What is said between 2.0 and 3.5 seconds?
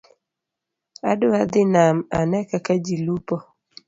ane kaka ji lupo